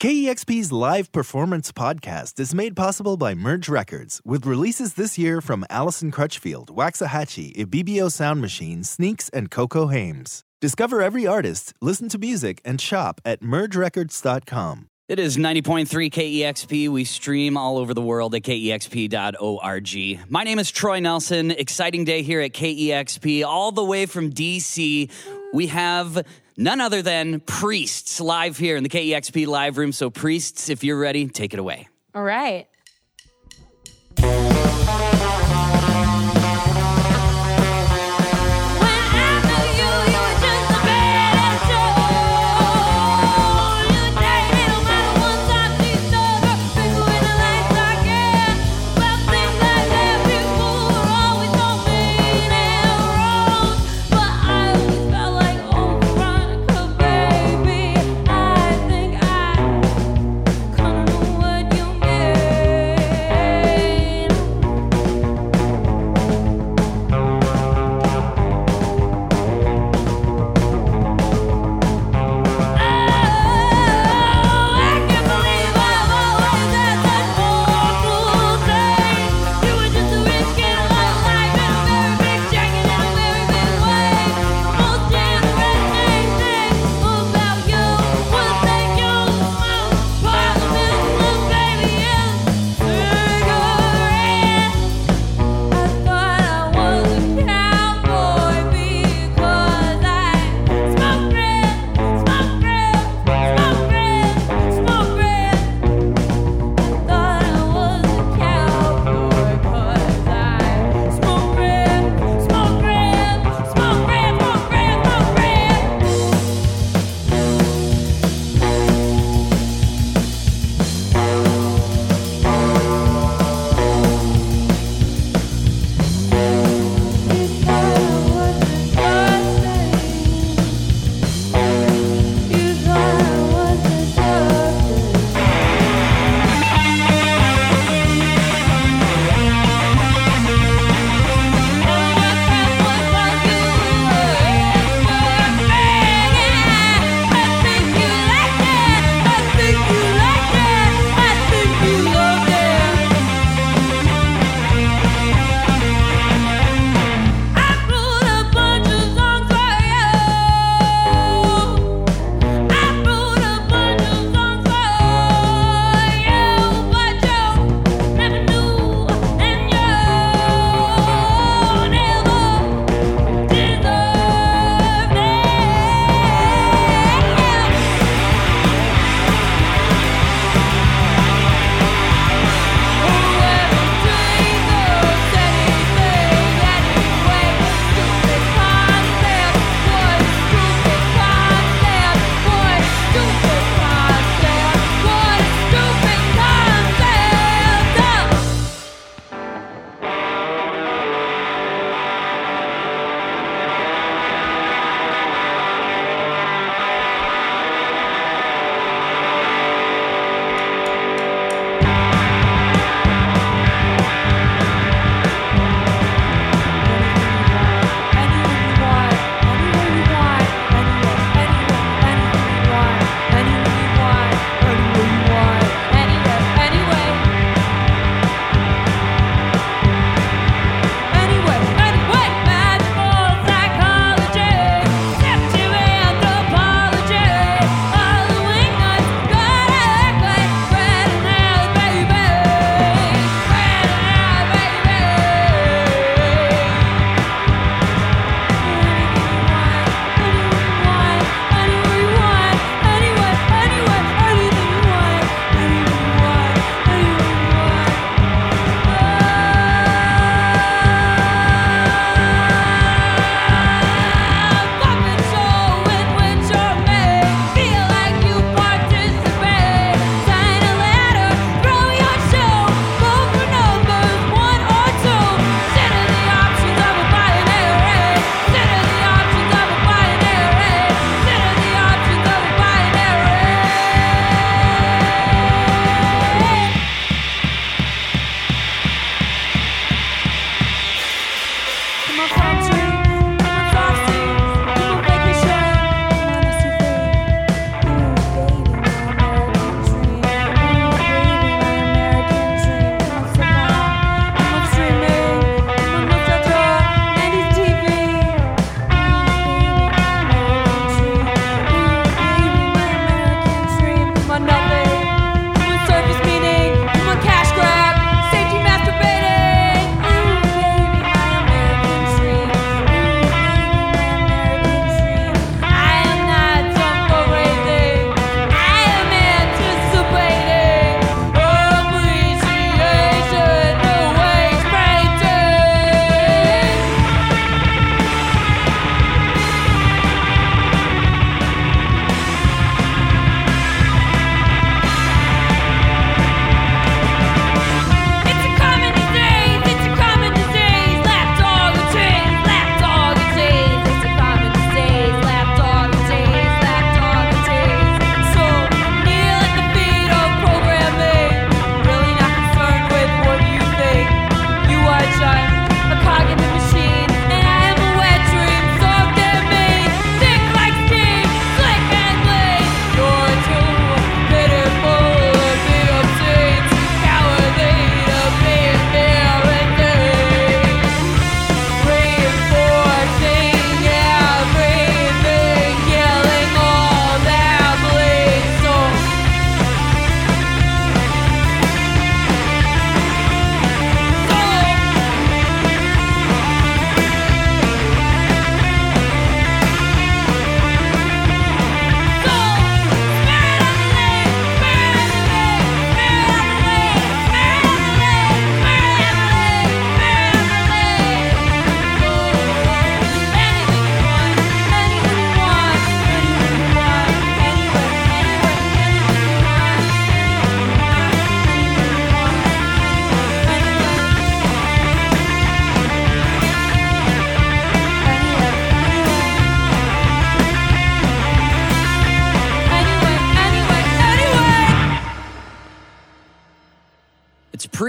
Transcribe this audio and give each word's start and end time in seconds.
KEXP's 0.00 0.70
live 0.70 1.10
performance 1.10 1.72
podcast 1.72 2.38
is 2.38 2.54
made 2.54 2.76
possible 2.76 3.16
by 3.16 3.34
Merge 3.34 3.68
Records, 3.68 4.22
with 4.24 4.46
releases 4.46 4.94
this 4.94 5.18
year 5.18 5.40
from 5.40 5.66
Allison 5.68 6.12
Crutchfield, 6.12 6.68
Waxahatchee, 6.68 7.56
Ibibio 7.56 8.08
Sound 8.08 8.40
Machine, 8.40 8.84
Sneaks, 8.84 9.28
and 9.30 9.50
Coco 9.50 9.88
Hames. 9.88 10.44
Discover 10.60 11.02
every 11.02 11.26
artist, 11.26 11.74
listen 11.80 12.08
to 12.10 12.18
music, 12.18 12.60
and 12.64 12.80
shop 12.80 13.20
at 13.24 13.40
mergerecords.com. 13.40 14.88
It 15.08 15.18
is 15.18 15.36
90.3 15.36 16.12
KEXP. 16.12 16.88
We 16.90 17.02
stream 17.02 17.56
all 17.56 17.76
over 17.76 17.92
the 17.92 18.00
world 18.00 18.36
at 18.36 18.42
kexp.org. 18.42 20.20
My 20.30 20.44
name 20.44 20.60
is 20.60 20.70
Troy 20.70 21.00
Nelson. 21.00 21.50
Exciting 21.50 22.04
day 22.04 22.22
here 22.22 22.40
at 22.40 22.52
KEXP, 22.52 23.44
all 23.44 23.72
the 23.72 23.82
way 23.82 24.06
from 24.06 24.30
DC. 24.30 25.10
We 25.52 25.66
have 25.68 26.24
none 26.58 26.82
other 26.82 27.00
than 27.00 27.40
Priests 27.40 28.20
live 28.20 28.58
here 28.58 28.76
in 28.76 28.82
the 28.82 28.90
KEXP 28.90 29.46
live 29.46 29.78
room. 29.78 29.92
So, 29.92 30.10
Priests, 30.10 30.68
if 30.68 30.84
you're 30.84 30.98
ready, 30.98 31.26
take 31.28 31.54
it 31.54 31.60
away. 31.60 31.88
All 32.14 32.22
right. 32.22 32.66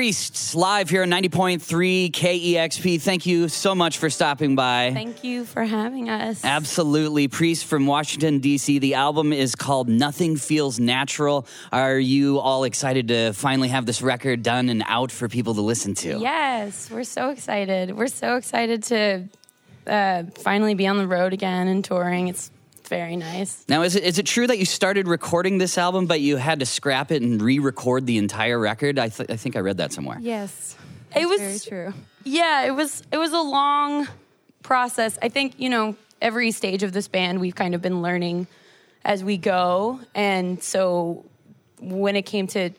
Priests 0.10 0.56
live 0.56 0.90
here 0.90 1.04
on 1.04 1.12
90.3 1.12 2.10
KEXP. 2.10 3.00
Thank 3.00 3.28
you 3.28 3.48
so 3.48 3.76
much 3.76 4.00
for 4.00 4.10
stopping 4.10 4.56
by. 4.56 4.90
Thank 4.92 5.24
you 5.24 5.46
for 5.46 5.64
having 5.64 6.10
us. 6.10 6.44
Absolutely. 6.44 7.28
Priest 7.28 7.66
from 7.66 7.86
Washington, 7.86 8.40
D.C. 8.40 8.80
The 8.80 8.96
album 8.96 9.32
is 9.32 9.54
called 9.54 9.88
Nothing 9.88 10.36
Feels 10.36 10.80
Natural. 10.80 11.46
Are 11.72 12.00
you 12.00 12.40
all 12.40 12.64
excited 12.64 13.10
to 13.10 13.34
finally 13.34 13.68
have 13.68 13.86
this 13.86 14.02
record 14.02 14.42
done 14.42 14.70
and 14.70 14.84
out 14.88 15.12
for 15.12 15.30
people 15.30 15.54
to 15.54 15.62
listen 15.62 15.94
to? 15.94 16.18
Yes, 16.18 16.90
we're 16.90 17.04
so 17.04 17.30
excited. 17.30 17.96
We're 17.96 18.08
so 18.08 18.36
excited 18.36 18.82
to 18.86 19.30
uh, 19.86 20.24
finally 20.40 20.74
be 20.74 20.88
on 20.88 20.98
the 20.98 21.06
road 21.06 21.34
again 21.34 21.68
and 21.68 21.86
touring. 21.86 22.30
It's 22.30 22.50
very 22.90 23.16
nice. 23.16 23.64
Now, 23.70 23.84
is 23.84 23.96
it, 23.96 24.04
is 24.04 24.20
it 24.20 24.26
true 24.26 24.48
that 24.48 24.58
you 24.58 24.66
started 24.66 25.08
recording 25.08 25.58
this 25.58 25.78
album, 25.78 26.08
but 26.08 26.20
you 26.20 26.36
had 26.38 26.60
to 26.60 26.66
scrap 26.66 27.12
it 27.12 27.22
and 27.22 27.42
re 27.42 27.60
record 27.60 28.06
the 28.06 28.18
entire 28.18 28.60
record? 28.60 29.00
I, 29.00 29.10
th- 29.10 29.30
I 29.30 29.38
think 29.38 29.56
I 29.56 29.60
read 29.60 29.78
that 29.78 29.94
somewhere. 29.94 30.18
Yes. 30.20 30.76
It 31.16 31.28
was 31.28 31.40
very 31.40 31.60
true. 31.60 31.94
Yeah, 32.24 32.66
it 32.66 32.72
was 32.72 33.02
it 33.12 33.18
was 33.18 33.32
a 33.32 33.42
long 33.42 34.08
process. 34.62 35.18
I 35.22 35.30
think, 35.30 35.56
you 35.58 35.70
know, 35.70 35.96
every 36.22 36.52
stage 36.52 36.84
of 36.84 36.92
this 36.92 37.08
band 37.08 37.40
we've 37.40 37.56
kind 37.56 37.74
of 37.74 37.82
been 37.82 38.02
learning 38.02 38.48
as 39.04 39.24
we 39.24 39.38
go. 39.38 40.00
And 40.14 40.62
so 40.62 41.26
when 41.80 42.16
it 42.16 42.24
came 42.24 42.48
to 42.48 42.72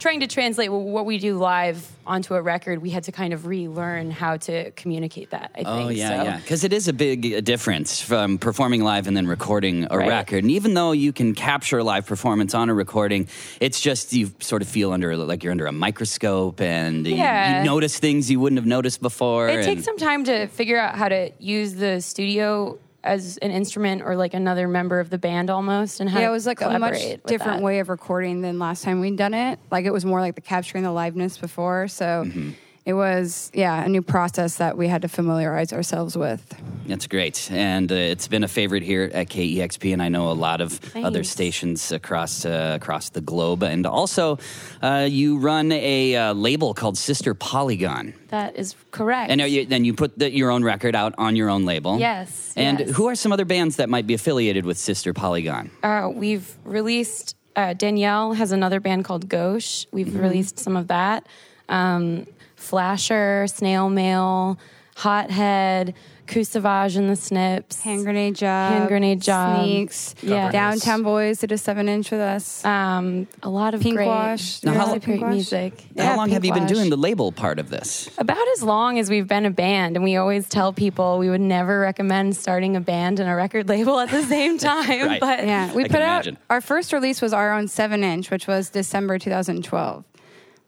trying 0.00 0.20
to 0.20 0.26
translate 0.26 0.72
what 0.72 1.06
we 1.06 1.18
do 1.18 1.36
live 1.38 1.86
onto 2.06 2.34
a 2.34 2.42
record, 2.42 2.82
we 2.82 2.90
had 2.90 3.04
to 3.04 3.12
kind 3.12 3.32
of 3.32 3.46
relearn 3.46 4.10
how 4.10 4.36
to 4.38 4.72
communicate 4.72 5.30
that. 5.30 5.52
I 5.54 5.58
think. 5.58 5.68
Oh 5.68 5.88
yeah, 5.90 6.08
so. 6.08 6.14
yeah. 6.24 6.36
Because 6.38 6.64
it 6.64 6.72
is 6.72 6.88
a 6.88 6.92
big 6.92 7.32
uh, 7.32 7.40
difference 7.40 8.00
from 8.00 8.38
performing 8.38 8.82
live 8.82 9.06
and 9.06 9.16
then 9.16 9.26
recording 9.28 9.86
a 9.90 9.98
Right. 9.98 10.08
record. 10.08 10.42
And 10.42 10.50
even 10.50 10.74
though 10.74 10.90
you 10.92 11.12
can 11.12 11.34
capture 11.34 11.78
a 11.78 11.84
live 11.84 12.06
performance 12.06 12.54
on 12.54 12.68
a 12.70 12.74
recording, 12.74 13.28
it's 13.60 13.80
just 13.80 14.12
you 14.12 14.32
sort 14.40 14.62
of 14.62 14.68
feel 14.68 14.90
under 14.92 15.16
like 15.16 15.44
you're 15.44 15.52
under 15.52 15.66
a 15.66 15.72
microscope 15.72 16.60
and 16.60 17.06
you- 17.06 17.14
you, 17.16 17.62
notice 17.64 17.98
things 17.98 18.30
you 18.30 18.40
wouldn't 18.40 18.58
have 18.58 18.66
noticed 18.66 19.00
before. 19.02 19.48
It 19.48 19.56
and- 19.56 19.64
takes 19.64 19.84
some 19.84 19.98
time 19.98 20.24
to 20.24 20.46
figure 20.48 20.78
out 20.80 20.96
how 20.96 21.08
to 21.08 21.30
use 21.38 21.74
the 21.74 22.00
studio 22.00 22.78
as 23.02 23.36
an 23.38 23.50
instrument 23.50 24.02
or 24.02 24.14
like 24.16 24.34
another 24.34 24.68
member 24.68 25.00
of 25.00 25.10
the 25.10 25.18
band 25.18 25.50
almost, 25.50 26.00
and 26.00 26.08
how 26.10 26.20
Yeah, 26.20 26.28
it 26.28 26.32
was 26.32 26.46
like 26.46 26.60
a 26.60 26.78
much 26.78 27.00
different 27.26 27.58
that. 27.58 27.62
way 27.62 27.78
of 27.78 27.88
recording 27.88 28.42
than 28.42 28.58
last 28.58 28.84
time 28.84 29.00
we'd 29.00 29.16
done 29.16 29.34
it. 29.34 29.58
Like 29.70 29.84
it 29.86 29.92
was 29.92 30.04
more 30.04 30.20
like 30.20 30.34
the 30.34 30.40
capturing 30.40 30.84
the 30.84 30.90
liveness 30.90 31.40
before. 31.40 31.88
So 31.88 32.24
Mm-hmm. 32.26 32.50
It 32.86 32.94
was, 32.94 33.50
yeah, 33.54 33.84
a 33.84 33.88
new 33.88 34.02
process 34.02 34.56
that 34.56 34.76
we 34.76 34.88
had 34.88 35.02
to 35.02 35.08
familiarize 35.08 35.72
ourselves 35.72 36.16
with. 36.16 36.54
That's 36.86 37.06
great, 37.06 37.48
and 37.52 37.90
uh, 37.92 37.94
it's 37.94 38.26
been 38.26 38.42
a 38.42 38.48
favorite 38.48 38.82
here 38.82 39.10
at 39.12 39.28
KEXP, 39.28 39.92
and 39.92 40.02
I 40.02 40.08
know 40.08 40.30
a 40.30 40.34
lot 40.34 40.60
of 40.60 40.80
other 40.96 41.22
stations 41.22 41.92
across 41.92 42.44
uh, 42.44 42.72
across 42.80 43.10
the 43.10 43.20
globe. 43.20 43.62
And 43.62 43.86
also, 43.86 44.38
uh, 44.82 45.06
you 45.08 45.38
run 45.38 45.70
a 45.72 46.16
uh, 46.16 46.32
label 46.34 46.74
called 46.74 46.96
Sister 46.98 47.34
Polygon, 47.34 48.14
That 48.28 48.56
is 48.56 48.74
correct. 48.90 49.30
and 49.30 49.40
are 49.40 49.46
you, 49.46 49.66
then 49.66 49.84
you 49.84 49.94
put 49.94 50.18
the, 50.18 50.30
your 50.30 50.50
own 50.50 50.64
record 50.64 50.96
out 50.96 51.14
on 51.18 51.36
your 51.36 51.50
own 51.50 51.64
label. 51.66 51.98
Yes, 51.98 52.52
And 52.56 52.80
yes. 52.80 52.90
who 52.96 53.08
are 53.08 53.14
some 53.14 53.30
other 53.32 53.44
bands 53.44 53.76
that 53.76 53.88
might 53.88 54.06
be 54.06 54.14
affiliated 54.14 54.64
with 54.64 54.78
Sister 54.78 55.12
Polygon? 55.12 55.70
Uh, 55.82 56.08
we've 56.12 56.56
released 56.64 57.36
uh, 57.56 57.74
Danielle 57.74 58.32
has 58.32 58.52
another 58.52 58.80
band 58.80 59.04
called 59.04 59.28
Gauche. 59.28 59.84
We've 59.92 60.06
Mm-hmm. 60.06 60.18
released 60.22 60.58
some 60.58 60.76
of 60.76 60.86
that. 60.88 61.26
Um, 61.68 62.26
Flasher, 62.60 63.46
Snail 63.48 63.88
Mail, 63.90 64.58
Hothead, 64.96 65.94
Coup 66.26 66.44
Sauvage 66.44 66.94
and 66.94 67.10
the 67.10 67.16
Snips. 67.16 67.80
Hand 67.80 68.04
grenade 68.04 68.36
job, 68.36 68.72
Hand 68.72 68.88
grenade 68.88 69.20
job. 69.20 69.64
sneaks, 69.64 70.14
Yeah. 70.22 70.52
downtown 70.52 71.02
boys 71.02 71.38
did 71.40 71.50
a 71.50 71.58
seven 71.58 71.88
inch 71.88 72.12
with 72.12 72.20
us. 72.20 72.64
um, 72.64 73.26
a 73.42 73.48
lot 73.48 73.74
of 73.74 73.80
Pink 73.80 73.96
great, 73.96 74.06
Wash. 74.06 74.62
Now, 74.62 74.72
how 74.72 74.78
really 74.78 74.90
long- 74.90 74.98
great 75.00 75.20
Wash? 75.22 75.32
music. 75.32 75.72
How 75.98 76.04
Yeah, 76.04 76.16
long 76.16 76.26
Pink 76.26 76.34
have 76.34 76.44
you 76.44 76.52
been 76.52 76.62
Wash. 76.64 76.72
doing 76.72 76.90
the 76.90 76.96
label 76.96 77.32
part 77.32 77.58
of 77.58 77.70
this? 77.70 78.08
About 78.18 78.46
as 78.54 78.62
long 78.62 78.98
as 79.00 79.10
we've 79.10 79.26
been 79.26 79.44
a 79.44 79.50
band, 79.50 79.96
and 79.96 80.04
we 80.04 80.14
always 80.16 80.48
tell 80.48 80.72
people 80.72 81.18
we 81.18 81.28
would 81.30 81.40
never 81.40 81.80
recommend 81.80 82.36
starting 82.36 82.76
a 82.76 82.80
band 82.80 83.18
and 83.18 83.28
a 83.28 83.34
record 83.34 83.68
label 83.68 83.98
at 83.98 84.10
the 84.10 84.22
same 84.22 84.56
time. 84.58 85.06
Right. 85.08 85.18
But 85.20 85.46
yeah, 85.46 85.72
we 85.74 85.84
I 85.84 85.88
put 85.88 85.96
out 86.02 86.26
imagine. 86.26 86.38
our 86.48 86.60
first 86.60 86.92
release 86.92 87.20
was 87.20 87.32
our 87.32 87.52
own 87.52 87.66
seven 87.66 88.04
inch, 88.04 88.30
which 88.30 88.46
was 88.46 88.70
December 88.70 89.18
2012. 89.18 90.04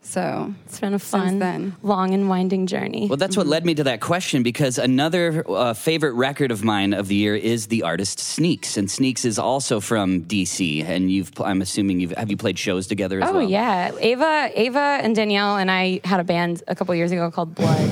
So 0.05 0.53
it's 0.67 0.81
been 0.81 0.95
a 0.95 0.99
fun, 0.99 1.39
then. 1.39 1.77
long 1.83 2.13
and 2.13 2.29
winding 2.29 2.67
journey. 2.67 3.07
Well, 3.09 3.17
that's 3.17 3.37
what 3.37 3.47
led 3.47 3.65
me 3.65 3.75
to 3.77 3.85
that 3.85 4.01
question 4.01 4.43
because 4.43 4.77
another 4.77 5.45
uh, 5.49 5.75
favorite 5.75 6.13
record 6.15 6.51
of 6.51 6.65
mine 6.65 6.93
of 6.93 7.07
the 7.09 7.15
year 7.15 7.37
is 7.37 7.69
the 7.69 7.85
artist 7.85 8.19
Sneaks, 8.19 8.77
and 8.77 8.91
Sneaks 8.91 9.25
is 9.25 9.39
also 9.39 9.79
from 9.81 10.23
DC. 10.23 10.85
And 10.85 11.11
you've, 11.11 11.31
I'm 11.41 11.63
assuming 11.63 12.01
you've 12.01 12.11
have 12.13 12.31
you 12.31 12.37
played 12.37 12.59
shows 12.59 12.89
together 12.89 13.23
as 13.23 13.31
Oh 13.31 13.35
well? 13.35 13.49
yeah, 13.49 13.93
Ava, 13.99 14.51
Ava, 14.55 14.99
and 15.03 15.15
Danielle 15.15 15.57
and 15.57 15.71
I 15.71 16.01
had 16.05 16.19
a 16.21 16.25
band 16.25 16.63
a 16.67 16.75
couple 16.75 16.95
years 16.97 17.13
ago 17.13 17.31
called 17.31 17.55
Blood 17.55 17.91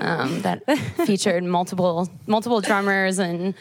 um, 0.00 0.40
that 0.42 0.68
featured 1.06 1.44
multiple 1.44 2.08
multiple 2.26 2.60
drummers 2.60 3.18
and 3.20 3.54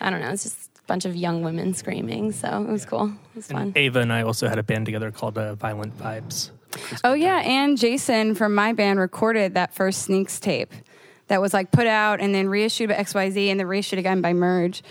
I 0.00 0.10
don't 0.10 0.20
know, 0.20 0.30
it's 0.30 0.42
just 0.44 0.70
a 0.78 0.82
bunch 0.86 1.06
of 1.06 1.16
young 1.16 1.42
women 1.42 1.72
screaming. 1.74 2.30
So 2.32 2.62
it 2.68 2.70
was 2.70 2.84
cool. 2.84 3.06
It 3.08 3.36
was 3.36 3.46
fun. 3.46 3.72
Ava 3.74 4.00
and 4.00 4.12
I 4.12 4.22
also 4.22 4.48
had 4.48 4.58
a 4.58 4.62
band 4.62 4.84
together 4.84 5.10
called 5.10 5.38
uh, 5.38 5.54
Violent 5.54 5.96
Vibes. 5.98 6.50
Oh 7.04 7.14
yeah, 7.14 7.38
and 7.38 7.78
Jason 7.78 8.34
from 8.34 8.54
my 8.54 8.72
band 8.72 8.98
recorded 8.98 9.54
that 9.54 9.74
first 9.74 10.02
Sneaks 10.02 10.38
tape 10.40 10.72
that 11.28 11.40
was 11.40 11.52
like 11.54 11.70
put 11.70 11.86
out 11.86 12.20
and 12.20 12.34
then 12.34 12.48
reissued 12.48 12.88
by 12.88 12.94
XYZ 12.96 13.48
and 13.50 13.60
then 13.60 13.66
reissued 13.66 13.98
again 13.98 14.20
by 14.20 14.32
Merge. 14.32 14.82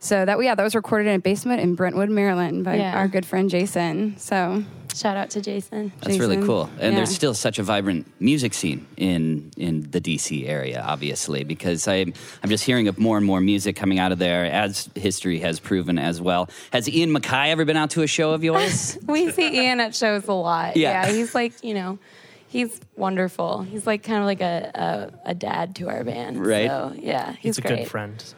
So 0.00 0.24
that 0.24 0.38
yeah, 0.42 0.54
that 0.54 0.62
was 0.62 0.74
recorded 0.74 1.08
in 1.08 1.14
a 1.16 1.18
basement 1.18 1.60
in 1.60 1.74
Brentwood, 1.74 2.10
Maryland 2.10 2.64
by 2.64 2.76
Yeah. 2.76 2.96
our 2.96 3.08
good 3.08 3.24
friend 3.24 3.48
Jason. 3.48 4.16
So 4.18 4.62
Shout 4.94 5.16
out 5.16 5.30
to 5.30 5.40
Jason. 5.40 5.92
That's 6.02 6.18
really 6.18 6.40
cool. 6.46 6.70
And 6.78 6.96
there's 6.96 7.12
still 7.12 7.34
such 7.34 7.58
a 7.58 7.64
vibrant 7.64 8.06
music 8.20 8.54
scene 8.54 8.86
in 8.96 9.50
in 9.56 9.90
the 9.90 10.00
DC 10.00 10.48
area, 10.48 10.82
obviously, 10.86 11.42
because 11.42 11.88
I'm 11.88 12.14
I'm 12.42 12.48
just 12.48 12.62
hearing 12.62 12.86
of 12.86 12.96
more 12.96 13.16
and 13.16 13.26
more 13.26 13.40
music 13.40 13.74
coming 13.74 13.98
out 13.98 14.12
of 14.12 14.20
there, 14.20 14.44
as 14.44 14.88
history 14.94 15.40
has 15.40 15.58
proven 15.58 15.98
as 15.98 16.20
well. 16.20 16.48
Has 16.72 16.88
Ian 16.88 17.10
MacKaye 17.10 17.48
ever 17.48 17.64
been 17.64 17.76
out 17.76 17.90
to 17.90 18.02
a 18.02 18.06
show 18.06 18.32
of 18.32 18.44
yours? 18.44 18.96
we 19.08 19.32
see 19.32 19.64
Ian 19.64 19.80
at 19.80 19.96
shows 19.96 20.28
a 20.28 20.32
lot. 20.32 20.76
Yeah. 20.76 21.06
Yeah, 21.06 21.12
he's 21.12 21.34
like 21.34 21.52
you 21.64 21.74
know. 21.74 21.98
He's 22.46 22.80
wonderful. 22.94 23.62
He's 23.62 23.84
like 23.84 24.04
kind 24.04 24.20
of 24.20 24.26
like 24.26 24.40
a, 24.40 25.10
a, 25.24 25.30
a 25.30 25.34
dad 25.34 25.74
to 25.76 25.88
our 25.88 26.04
band. 26.04 26.46
Right. 26.46 26.68
So, 26.68 26.92
yeah, 26.96 27.32
he's, 27.32 27.56
He's 27.56 27.58
a 27.58 27.62
great. 27.62 27.78
good 27.78 27.88
friend. 27.88 28.20
So. 28.20 28.36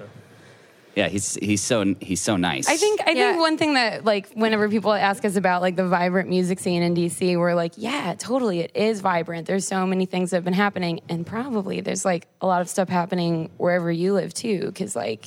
Yeah, 0.97 1.09
he's 1.09 1.35
he's 1.43 1.63
so 1.63 1.95
he's 2.01 2.21
so 2.23 2.37
nice. 2.37 2.67
I 2.69 2.77
think 2.77 3.01
I 3.07 3.11
Yeah. 3.13 3.29
think 3.33 3.41
one 3.41 3.59
thing 3.59 3.75
that 3.75 4.05
like 4.05 4.31
whenever 4.33 4.69
people 4.69 4.93
ask 4.93 5.25
us 5.25 5.37
about 5.37 5.61
like 5.63 5.77
the 5.77 5.87
vibrant 5.87 6.29
music 6.29 6.59
scene 6.59 6.83
in 6.83 6.95
DC, 6.95 7.37
we're 7.39 7.55
like, 7.55 7.75
yeah, 7.77 8.15
totally, 8.19 8.61
it 8.61 8.73
is 8.75 9.01
vibrant. 9.03 9.47
There's 9.47 9.67
so 9.69 9.87
many 9.87 10.07
things 10.07 10.31
that 10.31 10.39
have 10.39 10.45
been 10.45 10.55
happening, 10.55 11.01
and 11.09 11.27
probably 11.27 11.83
there's 11.83 12.05
like 12.05 12.27
a 12.41 12.47
lot 12.47 12.63
of 12.63 12.69
stuff 12.69 12.89
happening 12.89 13.51
wherever 13.59 13.93
you 13.93 14.15
live 14.15 14.33
too, 14.35 14.67
because 14.67 14.97
like 14.97 15.27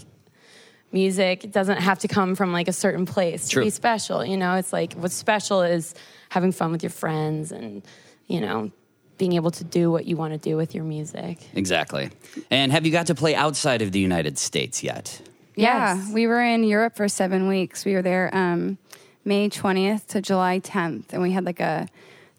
music 0.91 1.51
doesn't 1.51 1.77
have 1.77 1.99
to 1.99 2.07
come 2.07 2.35
from 2.35 2.51
like 2.51 2.67
a 2.67 2.73
certain 2.73 3.05
place 3.05 3.45
to 3.49 3.53
True. 3.53 3.63
be 3.65 3.69
special. 3.69 4.25
You 4.25 4.37
know, 4.37 4.55
it's 4.55 4.73
like 4.73 4.93
what's 4.93 5.13
special 5.13 5.61
is 5.61 5.93
having 6.29 6.51
fun 6.51 6.71
with 6.71 6.81
your 6.83 6.89
friends 6.89 7.51
and 7.51 7.83
you 8.27 8.41
know 8.41 8.71
being 9.19 9.33
able 9.33 9.51
to 9.51 9.63
do 9.65 9.91
what 9.91 10.05
you 10.05 10.15
want 10.15 10.31
to 10.33 10.39
do 10.39 10.55
with 10.55 10.73
your 10.73 10.83
music. 10.85 11.37
exactly. 11.53 12.09
And 12.49 12.71
have 12.71 12.85
you 12.85 12.91
got 12.91 13.07
to 13.07 13.15
play 13.15 13.35
outside 13.35 13.81
of 13.81 13.91
the 13.91 13.99
United 13.99 14.37
States 14.37 14.81
yet? 14.81 15.21
Yeah, 15.59 15.95
Yes. 15.95 16.11
we 16.13 16.27
were 16.27 16.41
in 16.41 16.63
Europe 16.63 16.95
for 16.95 17.07
seven 17.07 17.47
weeks. 17.47 17.85
We 17.85 17.93
were 17.93 18.01
there 18.01 18.29
um, 18.35 18.77
May 19.25 19.49
20th 19.49 20.07
to 20.07 20.21
July 20.21 20.59
10th, 20.59 21.13
and 21.13 21.21
we 21.21 21.31
had 21.31 21.43
like 21.45 21.59
a 21.59 21.87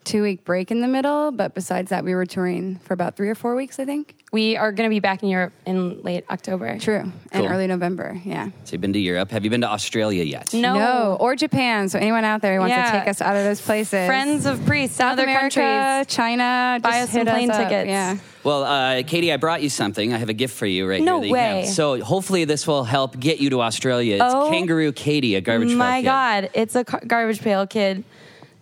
two 0.03 0.23
week 0.23 0.43
break 0.43 0.71
in 0.71 0.81
the 0.81 0.87
middle. 0.87 1.31
But 1.31 1.53
besides 1.53 1.89
that, 1.89 2.03
we 2.03 2.15
were 2.15 2.25
touring 2.25 2.77
for 2.83 2.93
about 2.93 3.15
three 3.15 3.29
or 3.29 3.35
four 3.35 3.55
weeks, 3.55 3.79
I 3.79 3.85
think. 3.85 4.15
We 4.31 4.55
are 4.57 4.71
going 4.71 4.89
to 4.89 4.93
be 4.93 4.99
back 4.99 5.23
in 5.23 5.29
Europe 5.29 5.53
in 5.65 6.01
late 6.03 6.25
October. 6.29 6.79
True, 6.79 7.03
Cool. 7.03 7.11
and 7.43 7.53
early 7.53 7.67
November. 7.67 8.19
Yeah. 8.23 8.47
So 8.63 8.71
you've 8.73 8.81
been 8.81 8.93
to 8.93 8.99
Europe. 8.99 9.29
Have 9.31 9.43
you 9.43 9.49
been 9.49 9.61
to 9.61 9.69
Australia 9.69 10.23
yet? 10.23 10.53
No. 10.53 10.73
No, 10.77 11.17
or 11.19 11.35
Japan. 11.35 11.89
So 11.89 11.99
anyone 11.99 12.23
out 12.23 12.41
there 12.41 12.53
who 12.55 12.61
wants 12.61 12.71
Yeah. 12.75 12.91
to 12.91 12.99
take 12.99 13.07
us 13.09 13.21
out 13.21 13.35
of 13.35 13.43
those 13.43 13.59
places, 13.61 14.07
Friends 14.07 14.45
of 14.45 14.65
priests, 14.65 14.95
South 14.97 15.13
other 15.13 15.23
America, 15.23 15.59
countries. 15.59 16.15
China, 16.15 16.79
Buy 16.81 16.89
just 16.91 17.03
us 17.03 17.09
some 17.11 17.19
hit 17.19 17.27
us 17.27 17.33
plane 17.35 17.51
up. 17.51 17.57
tickets. 17.57 17.87
Yeah. 17.89 18.17
Well, 18.43 18.63
uh, 18.63 19.03
Katie, 19.03 19.31
I 19.31 19.37
brought 19.37 19.61
you 19.61 19.69
something. 19.69 20.13
I 20.13 20.17
have 20.17 20.29
a 20.29 20.33
gift 20.33 20.55
for 20.57 20.65
you 20.65 20.87
right 20.89 21.01
No 21.03 21.15
here. 21.15 21.21
that 21.21 21.27
you 21.27 21.33
way. 21.33 21.59
have. 21.65 21.67
So 21.69 22.01
hopefully 22.03 22.45
this 22.45 22.65
will 22.65 22.83
help 22.85 23.19
get 23.19 23.39
you 23.39 23.49
to 23.51 23.61
Australia. 23.61 24.15
It's 24.15 24.23
Oh, 24.33 24.49
Kangaroo 24.49 24.91
Katie, 24.93 25.35
a 25.35 25.41
garbage 25.41 25.69
Pail 25.69 25.77
My 25.77 25.99
Kid. 25.99 26.05
God, 26.05 26.49
it's 26.53 26.75
a 26.75 26.83
car- 26.83 27.03
garbage 27.05 27.41
pail 27.41 27.67
kid 27.67 28.03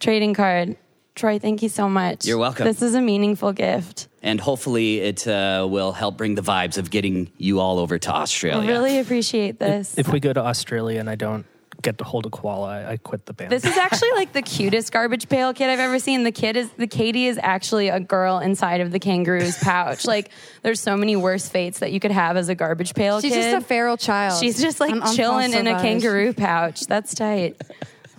trading 0.02 0.34
card. 0.34 0.76
Troy, 1.16 1.38
thank 1.40 1.62
you 1.62 1.70
so 1.70 1.90
much. 1.90 2.26
You're 2.26 2.38
welcome. 2.38 2.66
This 2.66 2.82
is 2.82 2.96
a 2.96 3.02
meaningful 3.02 3.52
gift. 3.52 4.08
And 4.24 4.40
hopefully 4.40 5.00
it 5.02 5.28
uh, 5.28 5.68
will 5.70 5.92
help 5.92 6.18
bring 6.18 6.36
the 6.36 6.42
vibes 6.42 6.78
of 6.78 6.90
getting 6.90 7.30
you 7.38 7.60
all 7.60 7.80
over 7.80 7.98
to 8.00 8.12
Australia. 8.12 8.58
I 8.58 8.62
Australia. 8.62 8.82
really 8.90 9.00
appreciate 9.00 9.60
this. 9.60 9.98
If 9.98 10.08
we 10.10 10.20
go 10.20 10.32
to 10.32 10.40
Australia 10.42 11.00
and 11.00 11.10
I 11.10 11.16
don't 11.16 11.46
get 11.82 11.98
to 11.98 12.04
hold 12.04 12.26
a 12.26 12.30
koala, 12.30 12.68
I, 12.70 12.92
I 12.92 12.98
quit 12.98 13.26
the 13.26 13.34
band. 13.34 13.52
This 13.52 13.66
is 13.66 13.78
actually 13.78 14.12
like 14.12 14.34
the 14.34 14.42
cutest 14.42 14.92
garbage 14.92 15.28
pail 15.30 15.54
kid 15.54 15.70
I've 15.70 15.80
ever 15.80 16.00
seen. 16.00 16.24
The 16.24 16.32
kid 16.32 16.58
is 16.58 16.70
the 16.78 16.88
Katie 16.88 17.28
is 17.28 17.40
actually 17.42 17.88
a 17.90 18.00
girl 18.02 18.40
inside 18.40 18.82
of 18.82 18.92
the 18.92 19.00
kangaroo's 19.00 19.58
pouch. 19.58 20.06
Like 20.06 20.30
there's 20.62 20.80
so 20.82 20.96
many 20.98 21.16
worse 21.16 21.48
fates 21.50 21.80
that 21.80 21.92
you 21.94 22.00
could 22.02 22.12
have 22.12 22.36
as 22.38 22.50
a 22.50 22.56
garbage 22.56 22.94
pail 22.96 23.20
She's 23.22 23.32
kid. 23.34 23.52
just 23.52 23.64
a 23.64 23.68
feral 23.68 23.96
child. 23.98 24.40
She's 24.42 24.62
just 24.62 24.80
like 24.82 24.92
Un- 24.92 25.16
chilling 25.16 25.54
in 25.54 25.68
a 25.68 25.82
kangaroo 25.82 26.34
pouch. 26.34 26.82
That's 26.82 27.14
tight. 27.14 27.62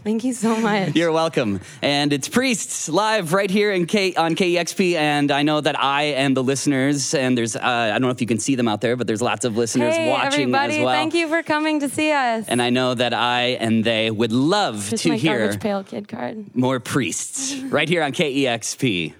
Thank 0.02 0.24
you 0.24 0.32
so 0.32 0.56
much. 0.56 0.96
You're 0.96 1.12
welcome. 1.12 1.60
And 1.82 2.12
it's 2.12 2.28
Priests 2.28 2.88
live 2.88 3.32
right 3.32 3.50
here 3.50 3.70
in 3.70 3.86
K- 3.86 4.14
on 4.14 4.34
KEXP. 4.34 4.94
And 4.94 5.30
I 5.30 5.42
know 5.42 5.60
that 5.60 5.78
I 5.78 6.04
and 6.04 6.36
the 6.36 6.42
listeners, 6.42 7.12
and 7.14 7.36
there's, 7.36 7.54
uh, 7.54 7.60
I 7.60 7.90
don't 7.90 8.02
know 8.02 8.10
if 8.10 8.20
you 8.20 8.26
can 8.26 8.38
see 8.38 8.54
them 8.54 8.66
out 8.66 8.80
there, 8.80 8.96
but 8.96 9.06
there's 9.06 9.20
lots 9.22 9.44
of 9.44 9.56
listeners 9.56 9.94
hey, 9.94 10.08
watching 10.10 10.42
everybody! 10.42 10.78
as 10.78 10.84
well. 10.84 10.94
Thank 10.94 11.14
you 11.14 11.28
for 11.28 11.42
coming 11.42 11.80
to 11.80 11.88
see 11.88 12.12
us. 12.12 12.46
And 12.48 12.62
I 12.62 12.70
know 12.70 12.94
that 12.94 13.12
I 13.12 13.58
and 13.60 13.84
they 13.84 14.10
would 14.10 14.32
love 14.32 14.88
Here's 14.88 15.02
to 15.02 15.08
my 15.10 15.16
hear 15.16 15.38
garbage 15.38 15.60
pail 15.60 15.84
kid 15.84 16.08
card. 16.08 16.56
more 16.56 16.80
priests 16.80 17.56
right 17.64 17.88
here 17.88 18.02
on 18.02 18.12
KEXP. 18.12 19.14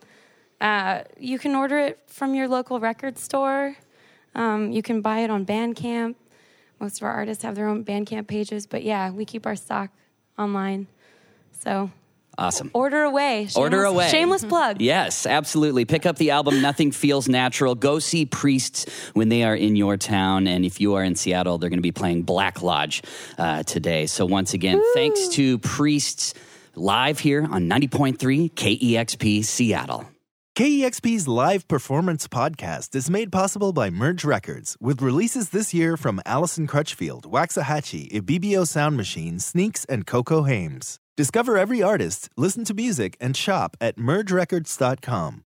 Uh, 0.59 1.03
you 1.19 1.39
can 1.39 1.55
order 1.55 1.79
it 1.79 2.01
from 2.07 2.35
your 2.35 2.49
local 2.49 2.81
record 2.81 3.19
store. 3.19 3.77
Um, 4.37 4.71
you 4.71 4.83
can 4.83 5.01
buy 5.01 5.21
it 5.21 5.31
on 5.31 5.45
Bandcamp. 5.45 6.15
Most 6.79 6.99
of 6.99 7.05
our 7.05 7.13
artists 7.13 7.43
have 7.43 7.55
their 7.55 7.67
own 7.69 7.85
Bandcamp 7.85 8.29
pages, 8.29 8.67
but 8.67 8.85
yeah, 8.85 9.11
we 9.11 9.25
keep 9.25 9.47
our 9.47 9.57
stock 9.57 9.91
online. 10.39 10.87
So 11.59 11.91
Awesome. 12.39 12.71
order 12.75 13.03
away. 13.03 13.47
Shameless, 13.47 13.57
Order 13.57 13.85
away. 13.85 14.09
Shameless 14.11 14.45
plug. 14.45 14.83
Yes, 14.83 15.25
absolutely. 15.25 15.87
Pick 15.87 16.05
up 16.05 16.17
the 16.17 16.33
album 16.33 16.61
Nothing 16.61 16.93
Feels 16.93 17.29
Natural. 17.29 17.75
Go 17.75 17.99
see 17.99 18.27
Priests 18.27 18.85
when 19.15 19.31
they 19.31 19.43
are 19.43 19.57
in 19.57 19.75
your 19.75 19.97
town. 19.97 20.47
And 20.47 20.67
if 20.67 20.79
you 20.79 20.95
are 20.97 21.03
in 21.03 21.15
Seattle, 21.15 21.57
they're 21.57 21.71
going 21.71 21.79
to 21.79 21.83
be 21.83 21.93
playing 21.93 22.25
Black 22.25 22.61
Lodge 22.61 23.03
uh, 23.39 23.63
today. 23.63 24.05
So, 24.05 24.27
once 24.27 24.53
again, 24.53 24.83
thanks 24.93 25.29
to 25.29 25.59
Priests 25.61 26.35
live 26.75 27.19
here 27.19 27.49
on 27.51 27.71
90.3 27.71 28.53
KEXP 28.53 29.43
Seattle. 29.43 30.05
KEXP's 30.57 31.29
live 31.29 31.69
performance 31.69 32.27
podcast 32.27 32.95
is 32.95 33.11
made 33.11 33.31
possible 33.31 33.75
by 33.75 33.91
Merge 33.91 34.25
Records, 34.25 34.75
with 34.81 35.03
releases 35.03 35.51
this 35.51 35.75
year 35.75 35.99
from 35.99 36.19
Allison 36.25 36.67
Crutchfield, 36.67 37.31
Waxahatchee, 37.31 38.11
Ibibio 38.11 38.67
Sound 38.67 38.97
Machine, 38.97 39.39
Sneaks, 39.39 39.85
and 39.85 40.07
Coco 40.07 40.45
Hames. 40.45 40.99
Discover 41.15 41.59
every 41.59 41.83
artist, 41.83 42.31
listen 42.39 42.65
to 42.65 42.73
music, 42.73 43.19
and 43.21 43.37
shop 43.37 43.77
at 43.83 43.97
mergerecords.com. 43.97 45.46